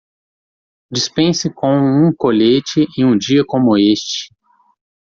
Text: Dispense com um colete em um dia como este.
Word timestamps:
Dispense 0.91 1.51
com 1.53 1.77
um 1.79 2.11
colete 2.11 2.87
em 2.97 3.05
um 3.05 3.15
dia 3.15 3.43
como 3.45 3.77
este. 3.77 4.33